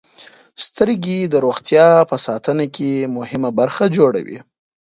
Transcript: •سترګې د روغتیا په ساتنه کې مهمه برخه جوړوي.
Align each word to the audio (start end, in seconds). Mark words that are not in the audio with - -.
•سترګې 0.65 1.19
د 1.27 1.33
روغتیا 1.45 1.87
په 2.09 2.15
ساتنه 2.25 2.65
کې 2.75 2.91
مهمه 3.17 3.49
برخه 3.59 3.83
جوړوي. 3.97 4.39